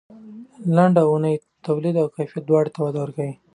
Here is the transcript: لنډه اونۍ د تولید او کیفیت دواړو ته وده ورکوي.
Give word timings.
لنډه 0.75 1.01
اونۍ 1.09 1.35
د 1.39 1.43
تولید 1.65 1.95
او 2.01 2.07
کیفیت 2.15 2.43
دواړو 2.45 2.69
ته 2.75 2.79
وده 2.85 2.99
ورکوي. 3.01 3.33